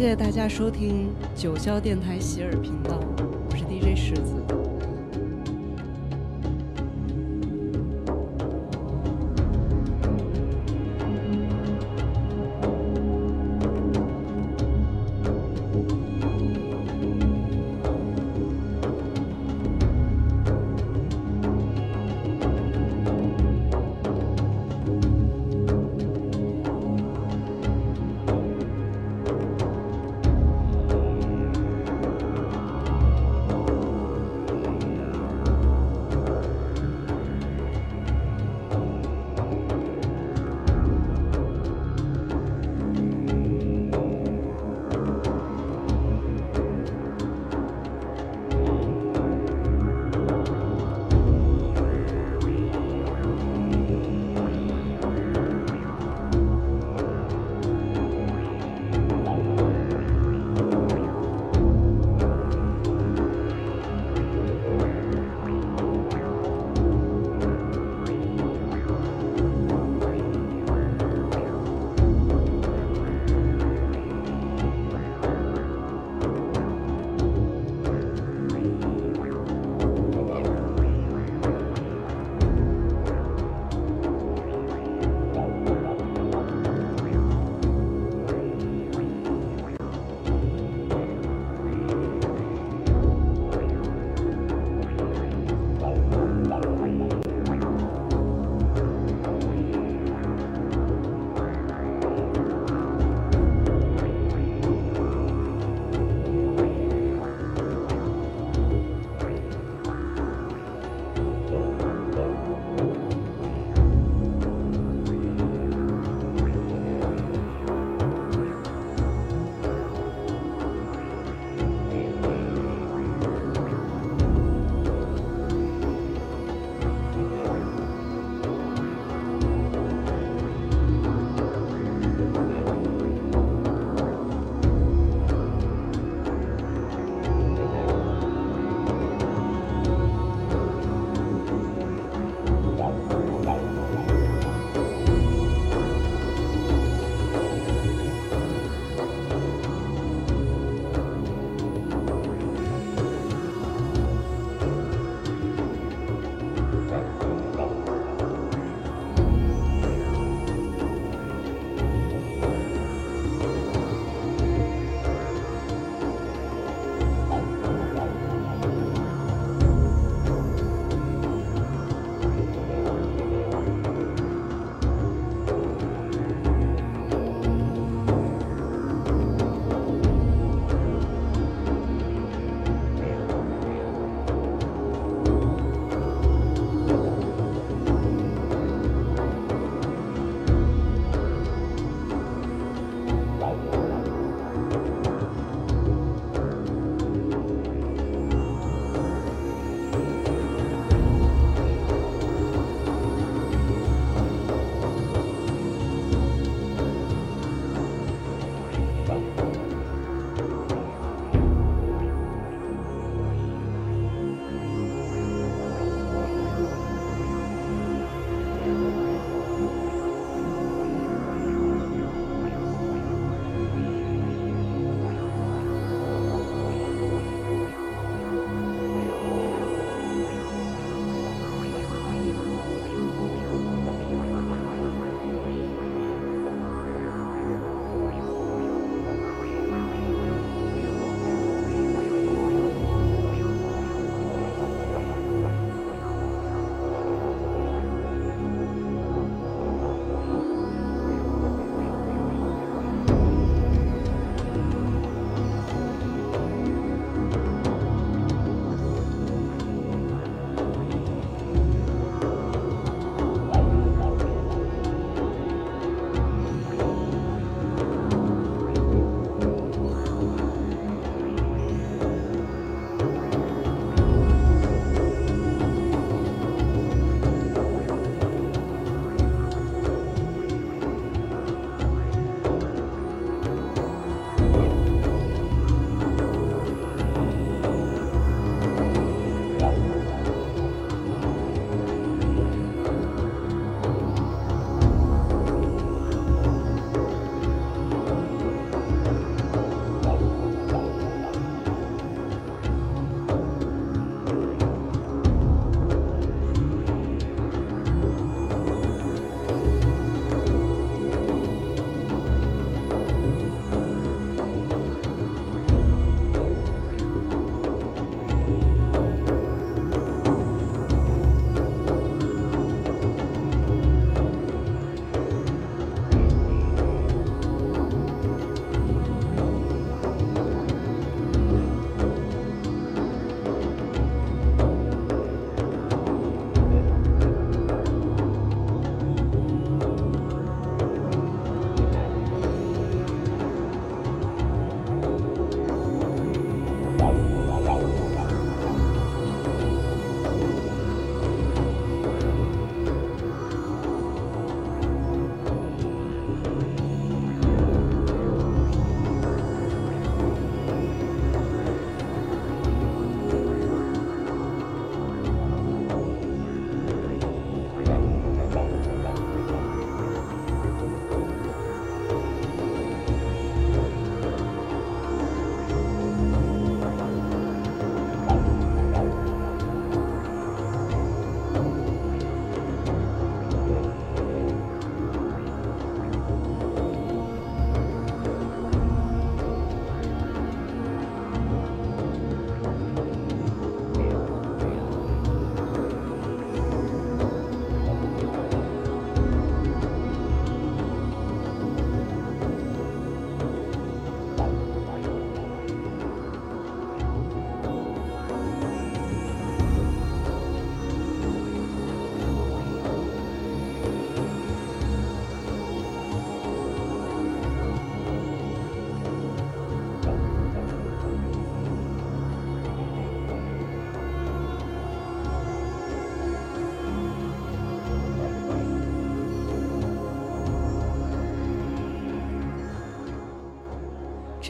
[0.00, 2.99] 谢谢大家收听九霄电台洗耳频道，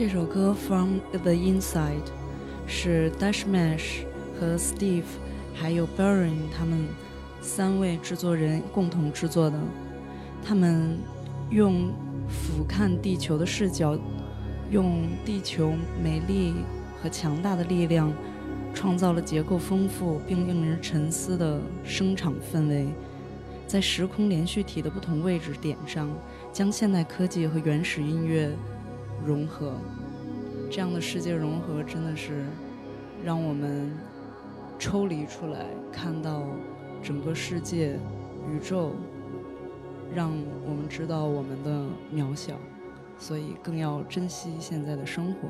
[0.00, 1.75] 这首歌《From the Inside》
[2.67, 5.05] 是 Dash Mash 和 Steve
[5.55, 6.87] 还有 Baron 他们
[7.43, 9.61] 三位制作人共同制作的。
[10.43, 10.99] 他们
[11.50, 11.93] 用
[12.31, 13.94] 俯瞰地球的视角，
[14.70, 16.55] 用地球美丽
[17.02, 18.11] 和强大的力量，
[18.73, 22.87] 创造了结构丰富并令人沉思的声场氛围。
[23.66, 26.09] 在时空连续体的不同位置点上，
[26.54, 28.50] 将现代科技和原始音乐。
[29.25, 29.75] 融合，
[30.71, 32.45] 这样的世界融合真的是
[33.25, 33.93] 让我们
[34.79, 36.45] 抽离出来，看到
[37.03, 37.99] 整个世界、
[38.50, 38.93] 宇宙，
[40.15, 40.31] 让
[40.67, 42.55] 我们知道我们的渺小，
[43.19, 45.49] 所以更要珍惜现在的生活。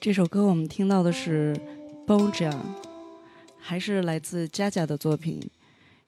[0.00, 1.54] 这首歌我们听到的是
[2.06, 2.50] bonja
[3.58, 5.38] 还是来自佳佳的作品，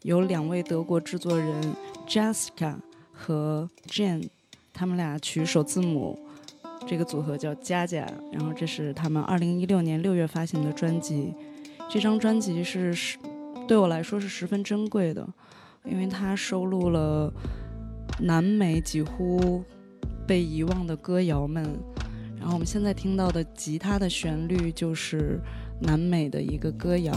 [0.00, 1.74] 有两位德国制作人
[2.08, 2.76] Jessica
[3.12, 4.28] 和 Jane，
[4.72, 6.18] 他们俩取首字母，
[6.88, 8.10] 这个组合叫佳佳。
[8.32, 11.34] 然后这是他们2016年6月发行的专辑，
[11.90, 13.18] 这张专辑是是
[13.68, 15.28] 对我来说是十分珍贵的，
[15.84, 17.30] 因为它收录了
[18.20, 19.62] 南美几乎
[20.26, 21.78] 被遗忘的歌谣们。
[22.42, 25.38] 然后我们现在听到的吉他的旋律，就是
[25.80, 27.14] 南美的一个歌谣。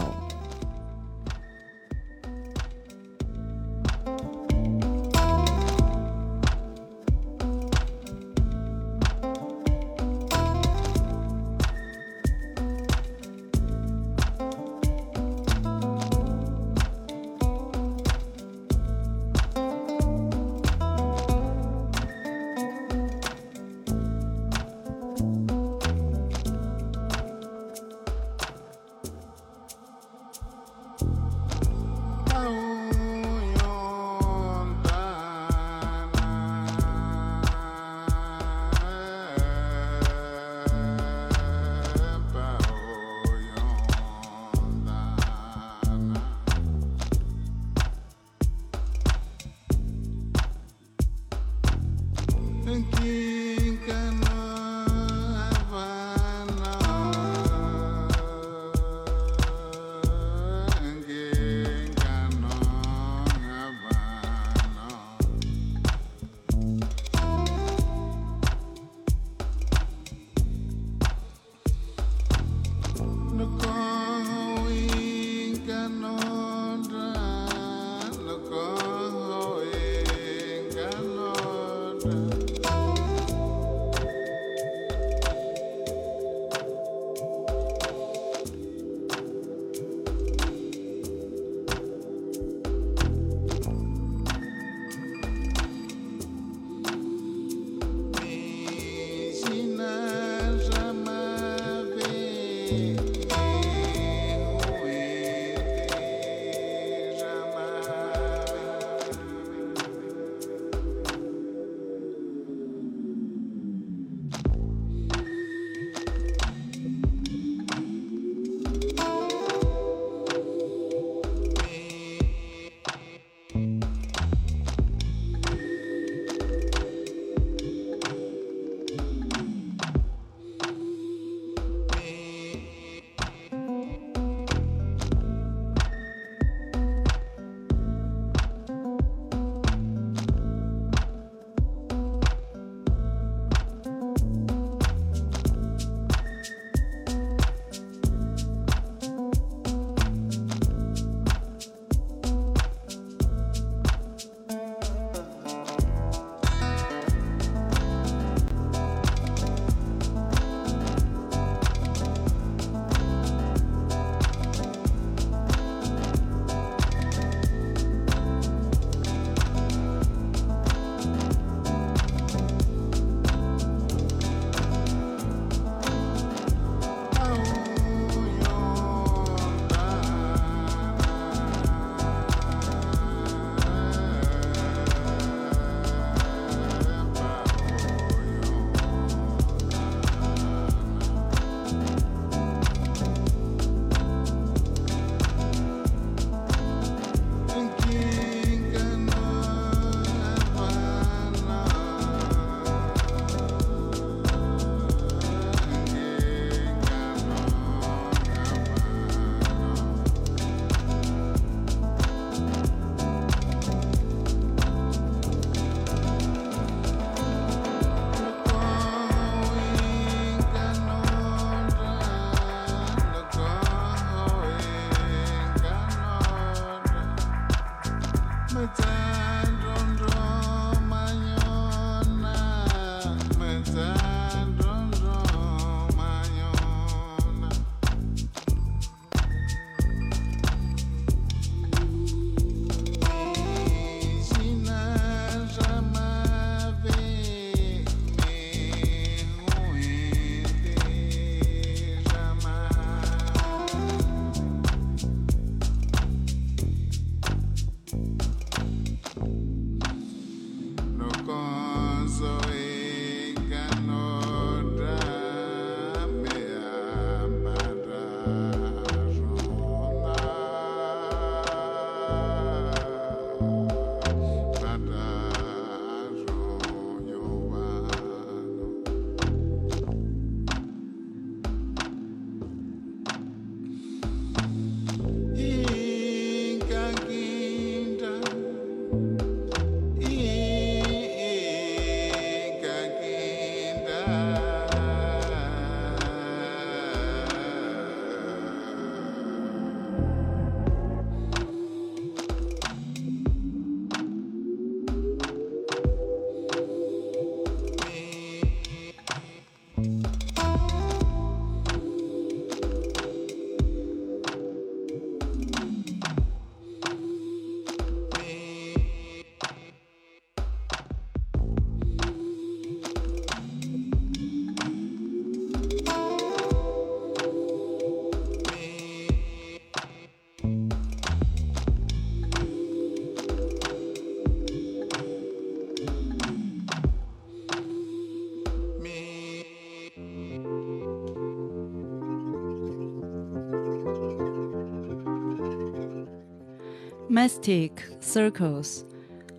[347.26, 348.82] Mystic Circles，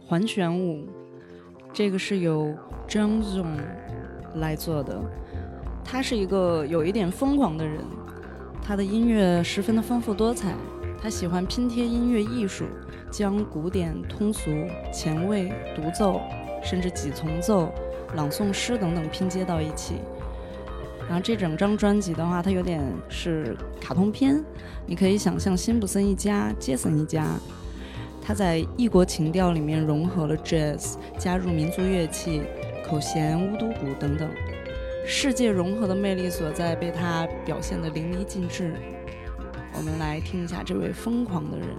[0.05, 0.89] 环旋舞，
[1.71, 2.53] 这个是由
[2.85, 3.61] John Zong
[4.35, 4.99] 来做的。
[5.85, 7.79] 他是一个有一点疯狂的人，
[8.61, 10.53] 他的音乐十分的丰富多彩。
[11.01, 12.65] 他喜欢拼贴音乐艺术，
[13.09, 14.51] 将古典、通俗、
[14.91, 16.19] 前卫、独奏，
[16.61, 17.73] 甚至几重奏、
[18.15, 19.95] 朗诵诗等等拼接到一起。
[21.07, 24.43] 然后这整张专辑的话，它有点是卡通片，
[24.85, 27.25] 你可以想象辛普森一家、杰森一家。
[28.27, 32.41] 他在异国情调里面融合了 jazz，加入民族乐器、
[32.85, 34.29] 口弦、乌都鼓等等，
[35.05, 38.73] 世界融合的魅力所在被他表现得淋漓尽致。
[39.73, 41.69] 我们来听一下这位疯狂的人。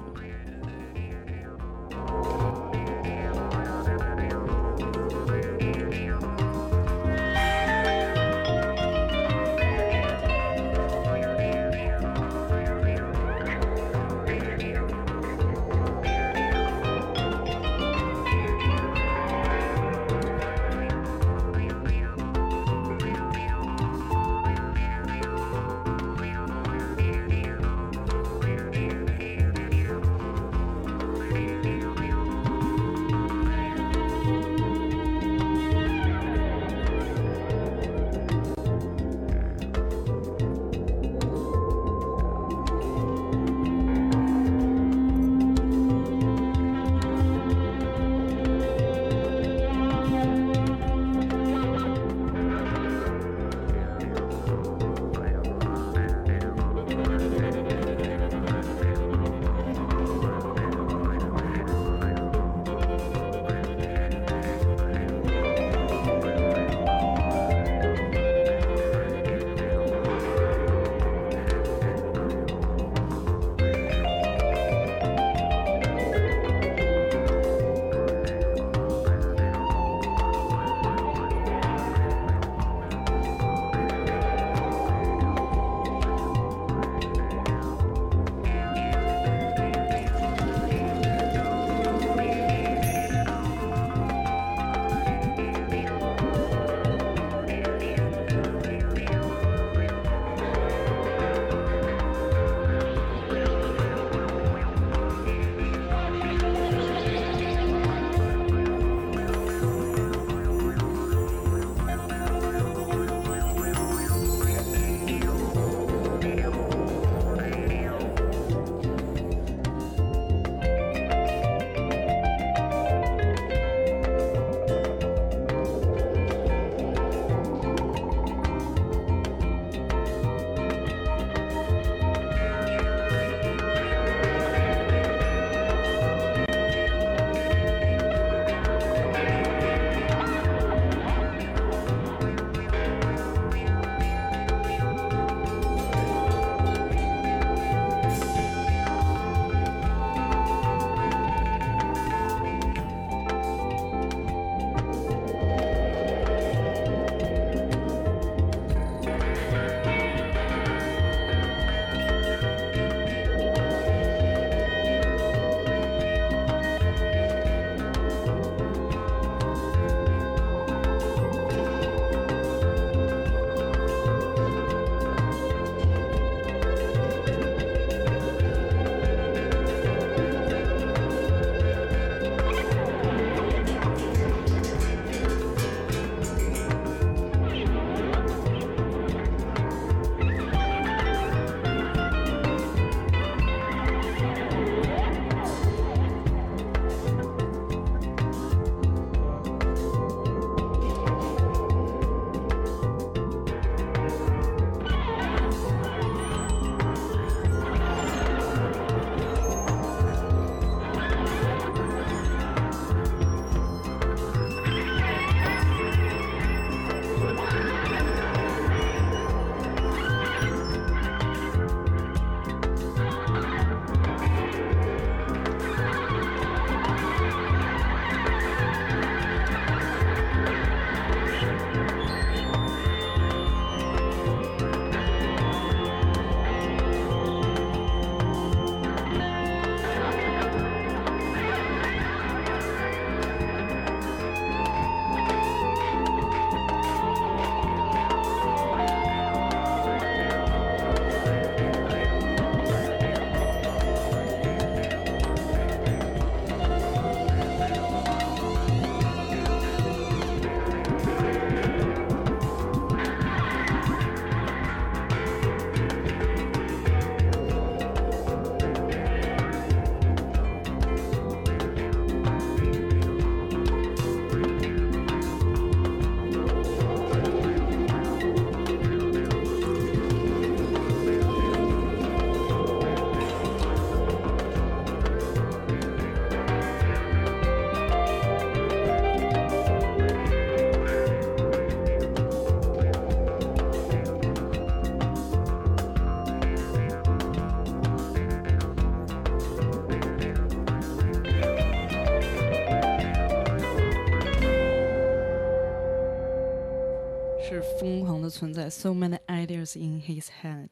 [308.38, 310.68] 存在，so many ideas in his head，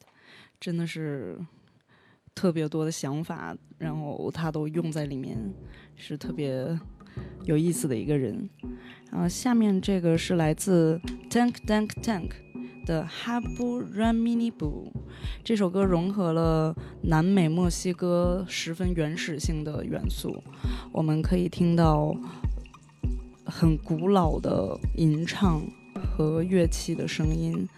[0.60, 1.36] 真的是
[2.32, 5.36] 特别多的想法，然后他都用在里面，
[5.96, 6.78] 是特别
[7.42, 8.48] 有意思的一个人。
[9.10, 12.30] 然后下面这个是来自 Tank Tank Tank
[12.84, 14.92] 的 Habu Ramini Bu，
[15.42, 20.40] 这首歌融合了南美墨西哥十分原始性的元素，
[20.92, 22.14] 我们可以听到
[23.44, 25.62] 很古老的吟唱
[25.98, 27.68] 和乐器的声音。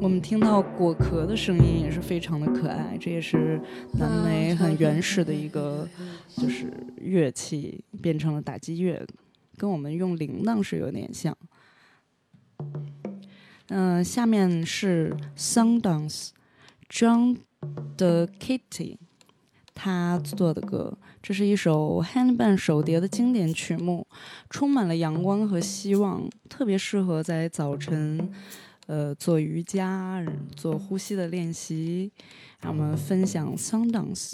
[0.00, 3.60] 我们听到果壳的声音也是非常的可爱，这也是
[3.98, 5.86] 南美很原始的一个
[6.38, 9.06] 就是乐器，变成了打击乐，
[9.58, 11.36] 跟我们用铃铛是有点像。
[13.68, 17.36] 嗯，下面是 Sundance，John
[17.98, 18.96] the Kitty，
[19.74, 24.06] 他做的歌，这是一首 handpan 手碟的经典曲目，
[24.48, 28.32] 充满了阳光和希望，特别适合在早晨，
[28.90, 30.20] 呃，做瑜伽、
[30.56, 32.10] 做呼吸的练习。
[32.60, 34.32] 让我们分享 Sundance。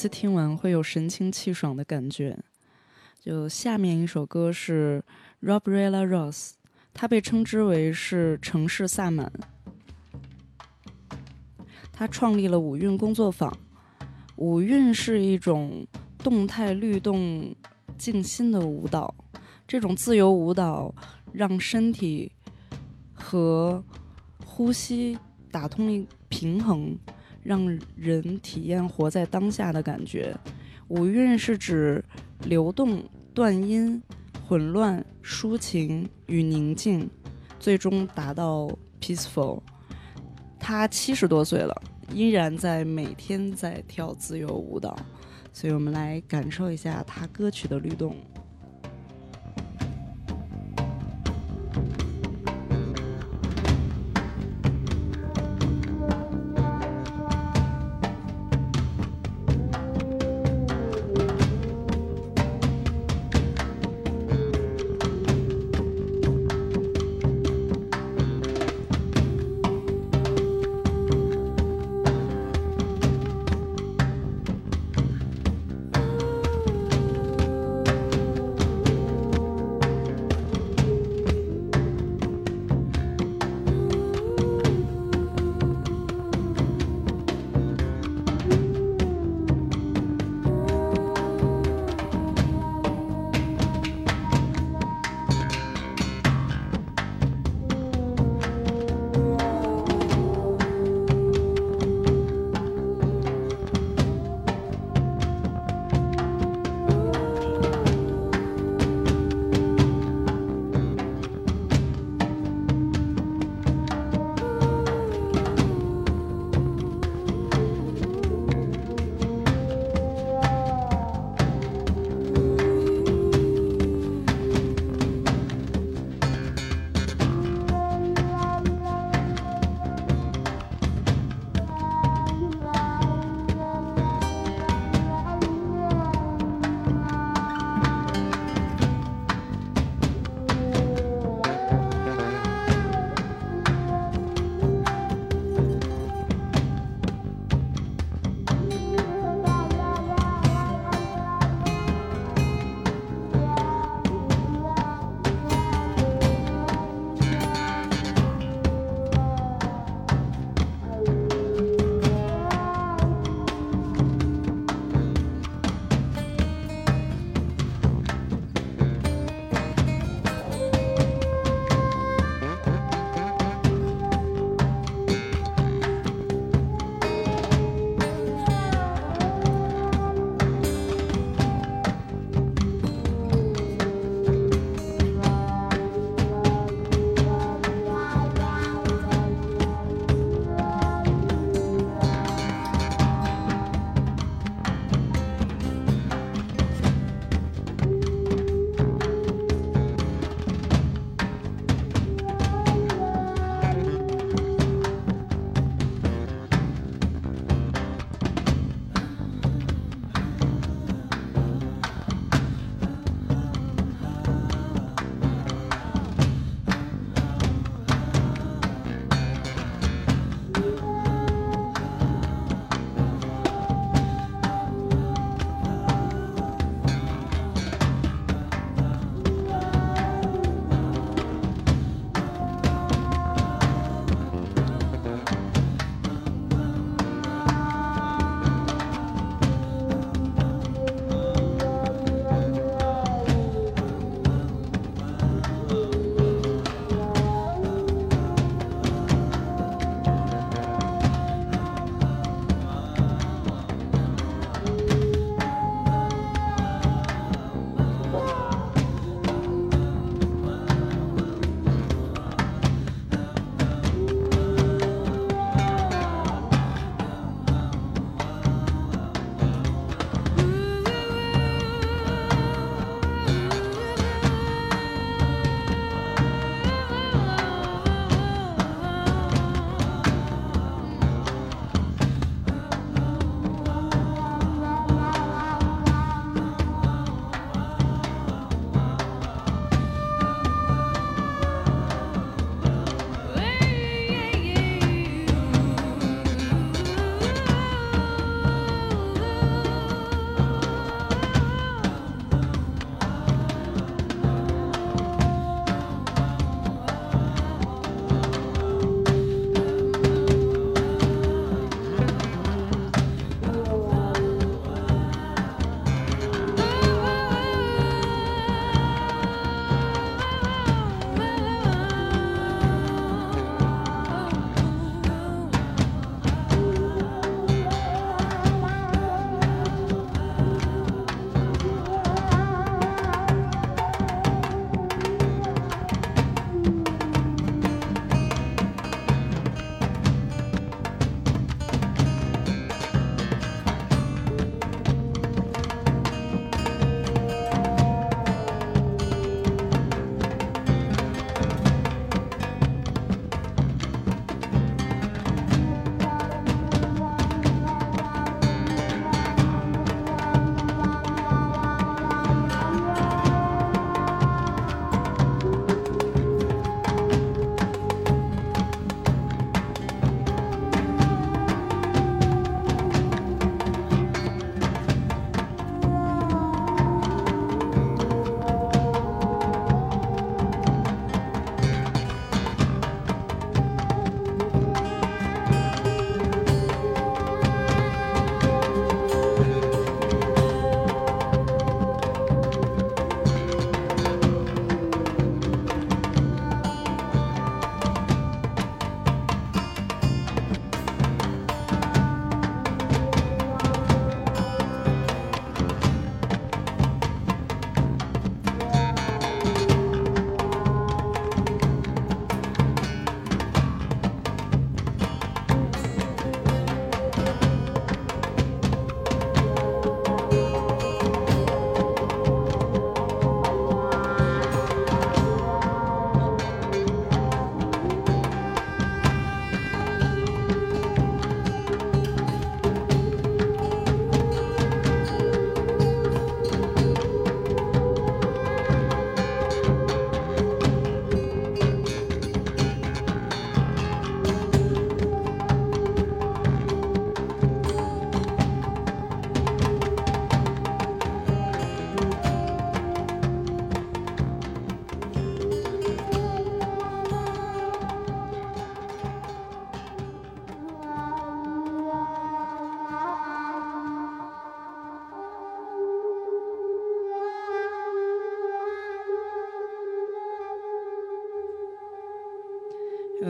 [0.00, 2.34] 次听完会有神清气爽的感觉。
[3.20, 5.04] 就下面一首歌是
[5.42, 6.52] Roberella Ross，
[6.94, 9.30] 她被称之为是城市萨满。
[11.92, 13.54] 她创立了五韵工作坊。
[14.36, 15.86] 五韵是一种
[16.16, 17.54] 动态律动、
[17.98, 19.14] 静心的舞蹈。
[19.68, 20.94] 这种自由舞蹈
[21.30, 22.32] 让身体
[23.12, 23.84] 和
[24.46, 25.18] 呼吸
[25.50, 26.98] 打通平衡，
[27.42, 30.36] 让人体验活在当下的感觉。
[30.88, 32.04] 五韵是指
[32.44, 34.02] 流动、断音、
[34.46, 37.08] 混乱、抒情与宁静，
[37.58, 38.68] 最终达到
[39.00, 39.60] peaceful。
[40.58, 44.96] 他七十多岁了，依然在每天在跳自由舞蹈，
[45.52, 48.14] 所以我们来感受一下他歌曲的律动。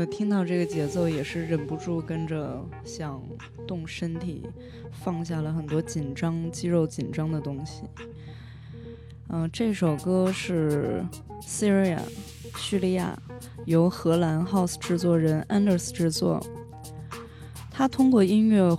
[0.01, 3.23] 呃，听到这个节奏也是忍不住跟着想
[3.69, 4.47] 动身体，
[4.91, 7.83] 放下了很多紧张、肌肉紧张的东西。
[9.29, 11.05] 嗯，这首歌是
[11.43, 11.99] Syria
[12.57, 13.15] 叙利亚，
[13.67, 16.43] 由荷兰 House 制作人 Anders 制作。
[17.71, 18.75] 他通过音乐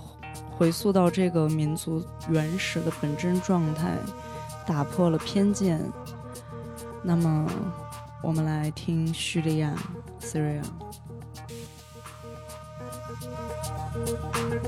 [0.50, 3.96] 回溯到这个民族原始的本真状态，
[4.66, 5.80] 打破了偏见。
[7.04, 7.48] 那么，
[8.24, 9.72] 我们来听叙利亚
[10.20, 10.64] Syria。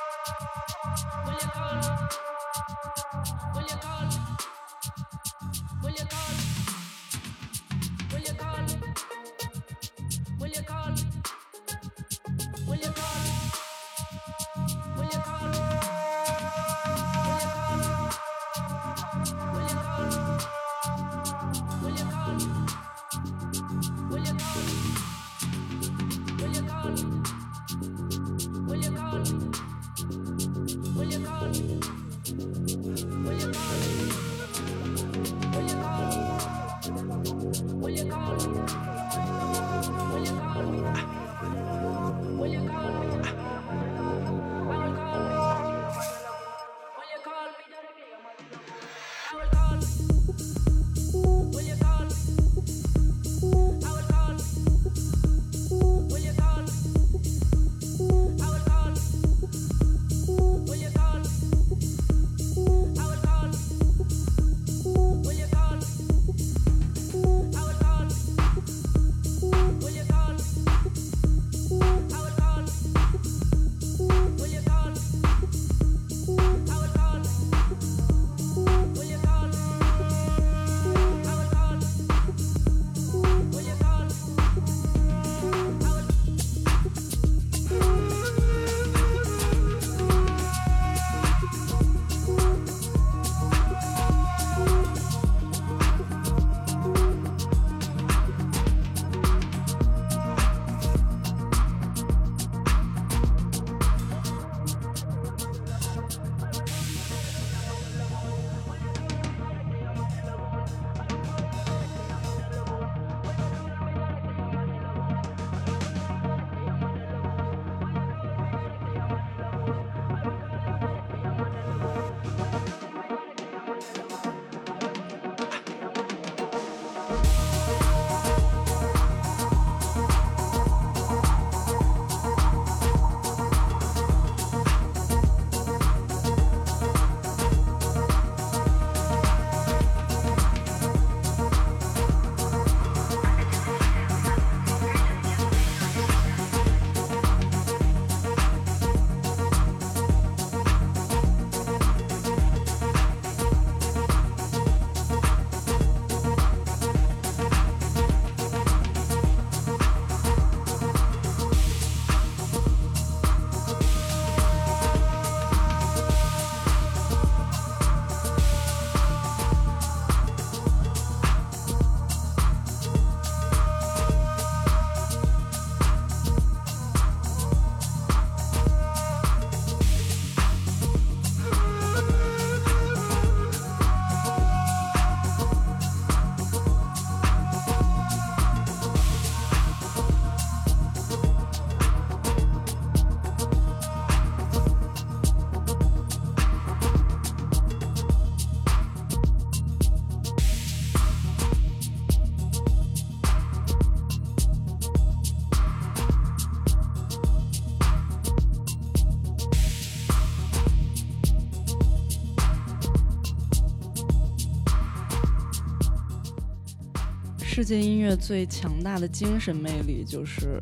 [217.71, 220.61] 界音乐最强大的精神魅力就是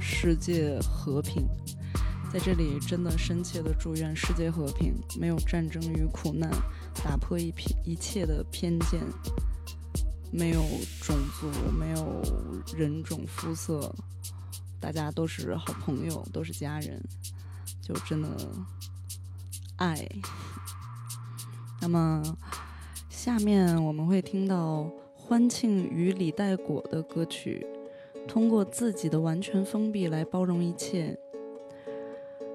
[0.00, 1.46] 世界和平。
[2.32, 6.50] 在这里，真的深切的祝愿世界和平，没有战争与苦难，
[7.04, 8.98] 打破一片一切的偏见，
[10.32, 10.62] 没有
[11.02, 12.22] 种族，没有
[12.74, 13.94] 人种肤色，
[14.80, 16.98] 大家都是好朋友，都是家人，
[17.82, 18.30] 就真的
[19.76, 20.02] 爱。
[21.78, 22.38] 那么，
[23.10, 24.90] 下面我们会听到
[25.26, 27.66] 欢庆与李代果的歌曲，
[28.28, 31.16] 通过自己的完全封闭来包容一切。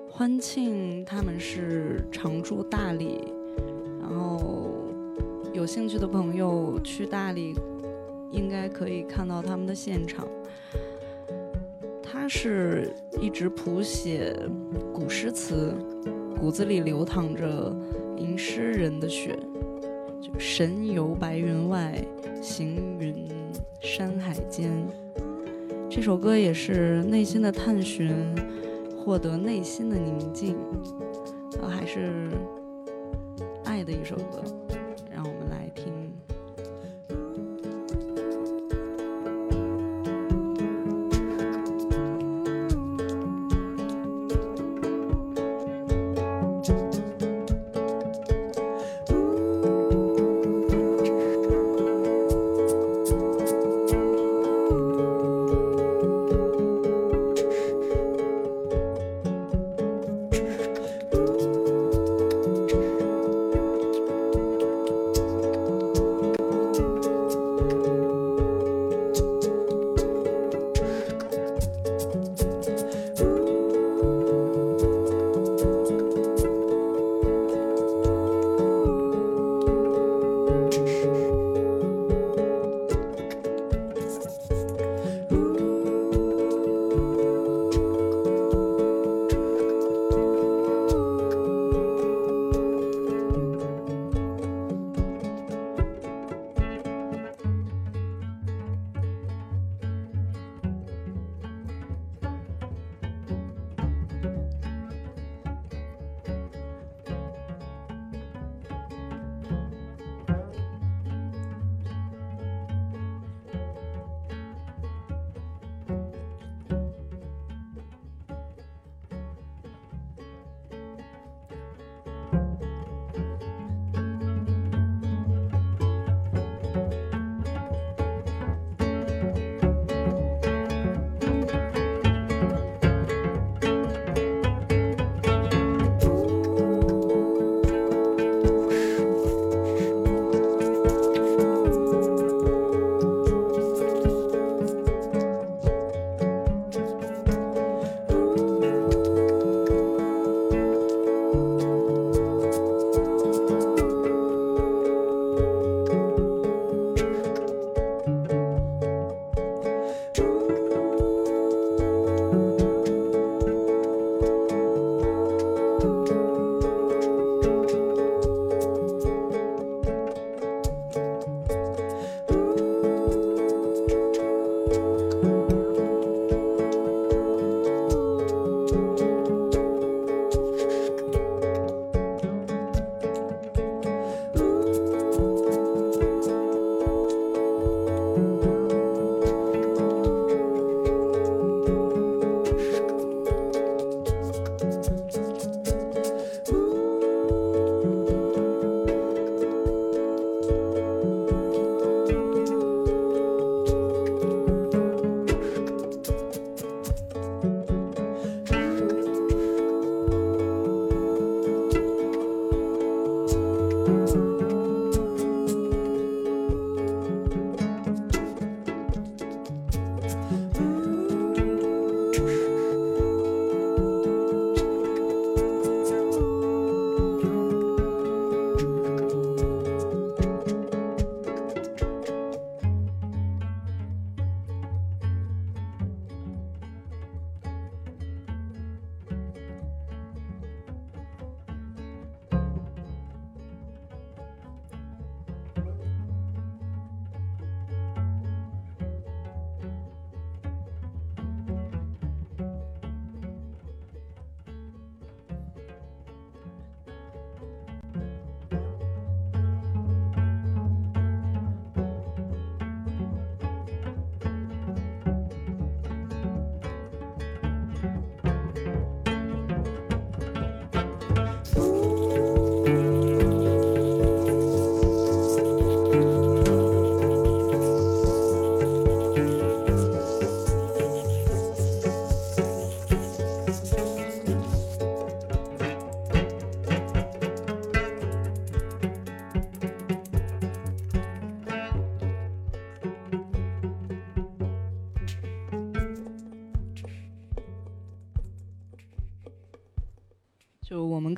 [0.07, 3.33] 欢庆他们是常驻大理，
[3.99, 4.69] 然后
[5.51, 7.55] 有兴趣的朋友去大理，
[8.31, 10.27] 应该可以看到他们的现场。
[12.03, 14.37] 他是一直谱写
[14.93, 15.73] 古诗词，
[16.39, 17.75] 骨子里流淌着
[18.15, 19.35] 吟诗人的血。
[20.21, 22.03] 就神游白云外，
[22.41, 23.27] 行云
[23.81, 24.71] 山海间。
[25.89, 28.13] 这首歌也是内心的探寻。
[29.01, 30.55] 获得内心的宁静，
[31.59, 32.29] 啊，还是
[33.63, 34.43] 爱的一首歌，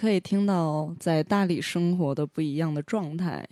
[0.02, 3.48] 可以听到在大理生活的不一样的状态。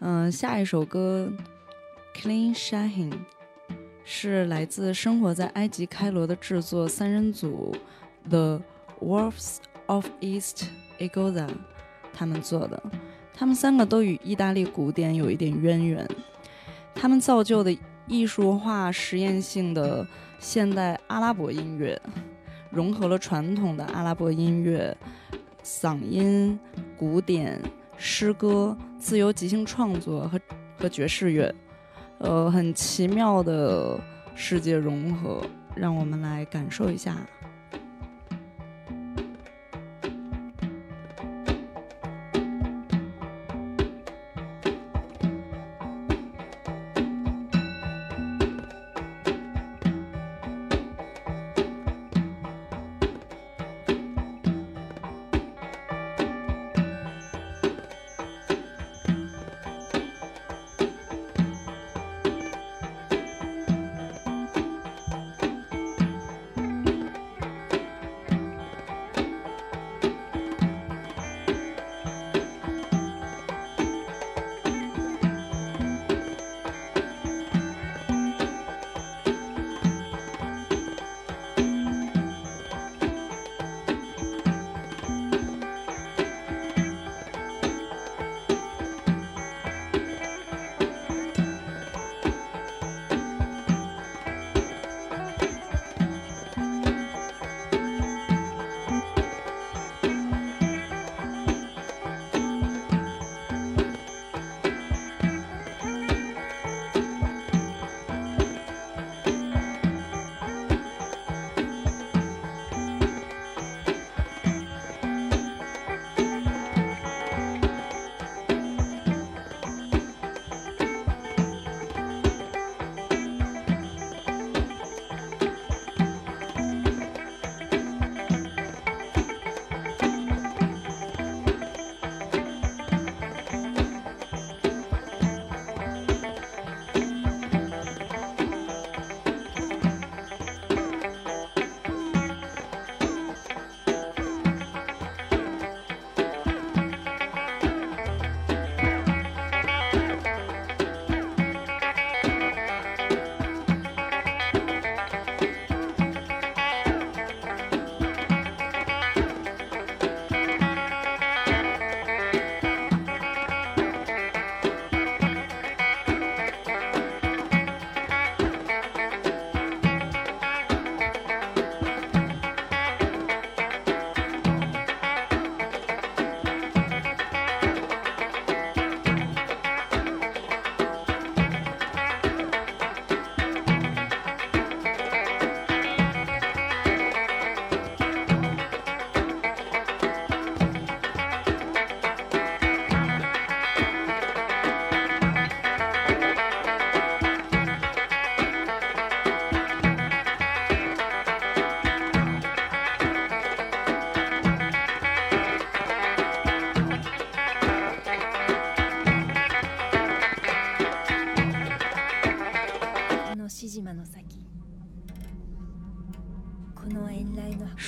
[0.00, 1.32] 嗯，下一首歌
[2.20, 3.10] 《Clean Shahin》
[4.04, 7.74] 是来自生活在埃及开罗的制作三人组
[8.28, 8.60] The
[9.00, 10.64] Wolves of East
[10.98, 11.46] e g o z a
[12.12, 12.82] 他们做的。
[13.32, 16.06] 他们三个都与意大利古典有一点渊源，
[16.94, 17.74] 他们造就的
[18.06, 20.06] 艺术化、实验性的
[20.38, 21.98] 现代阿拉伯音乐。
[22.70, 24.96] 融合了传统的阿拉伯音乐、
[25.62, 26.58] 嗓音、
[26.96, 27.60] 古典、
[27.96, 30.40] 诗歌、自由即兴创作和
[30.78, 31.54] 和爵士乐，
[32.18, 33.98] 呃，很奇妙的
[34.34, 35.42] 世界融合，
[35.74, 37.16] 让我们来感受一下。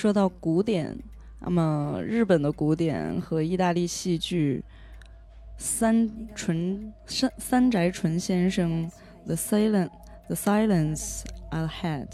[0.02, 0.98] 说到古典，
[1.38, 4.64] 那么日本的古典和意大利戏剧，
[5.56, 8.90] 三纯三三宅纯先生
[9.26, 9.90] 《The Silence
[10.26, 11.20] The Silence
[11.52, 12.06] Ahead》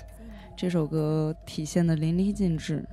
[0.55, 2.87] 这首歌体现的淋漓尽致。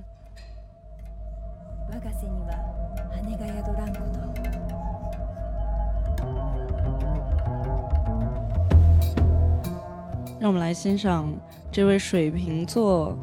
[10.40, 11.38] 让我们来欣赏
[11.70, 13.18] 这位水瓶座。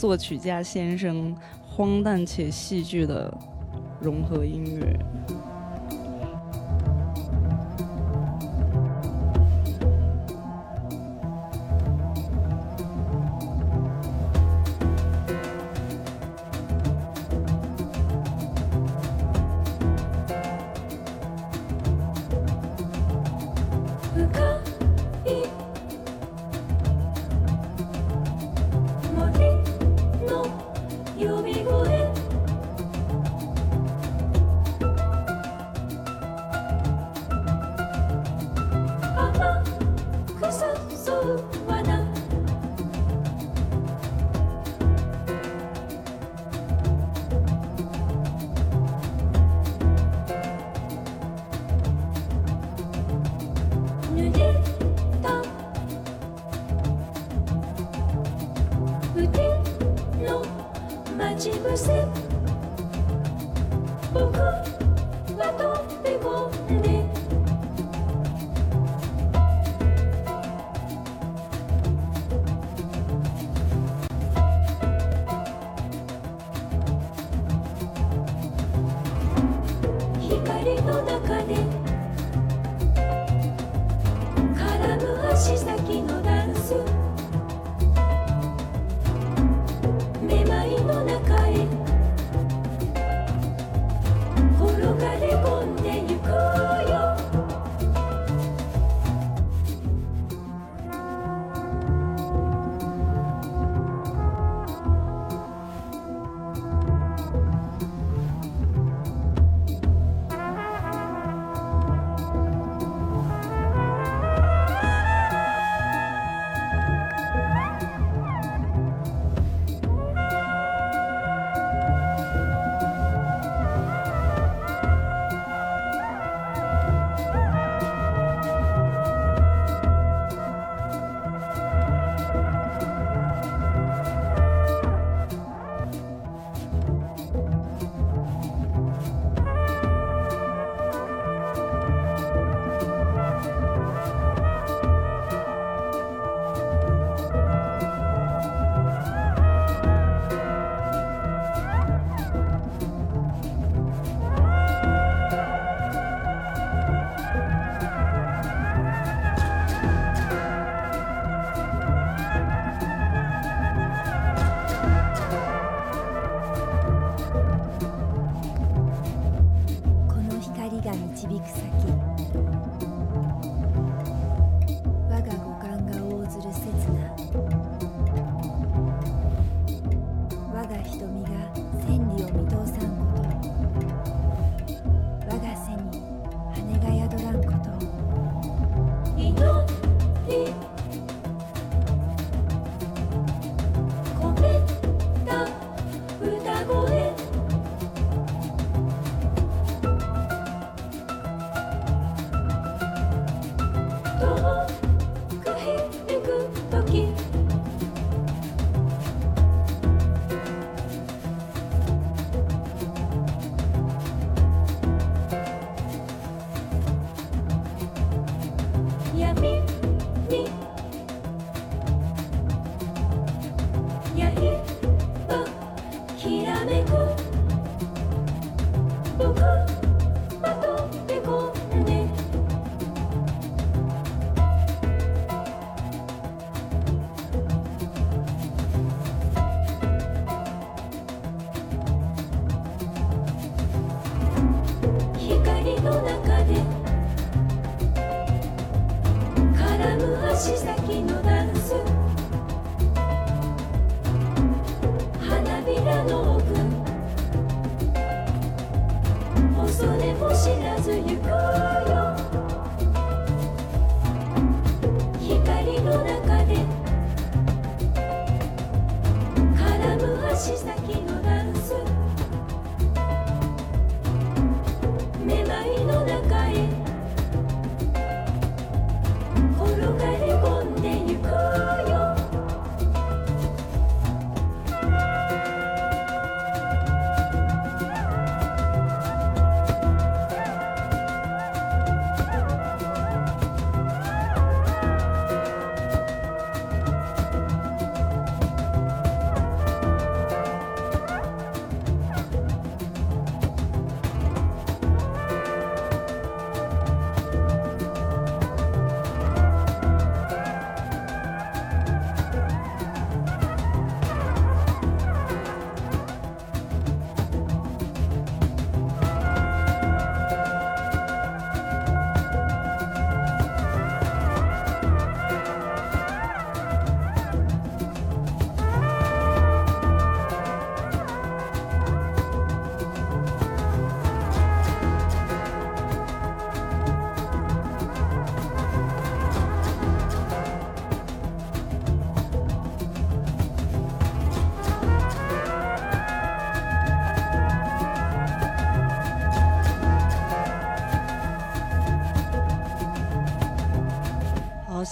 [0.00, 3.30] 作曲家先生，荒诞且戏剧的
[4.00, 4.98] 融合音乐。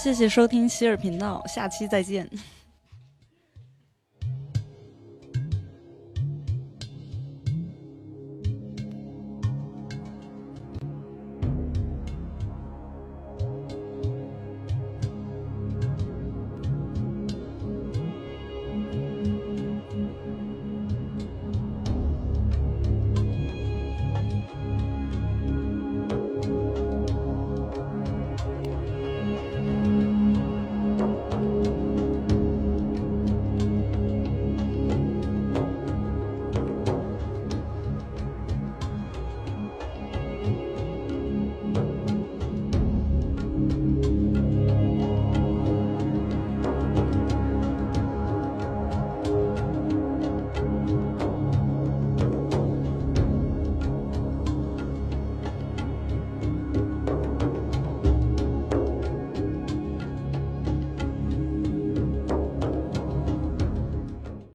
[0.01, 2.25] 谢谢收听希尔频道下期再见。